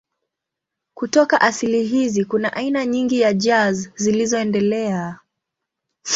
[0.93, 5.19] Kutoka asili hizi kuna aina nyingi za jazz zilizoendelea.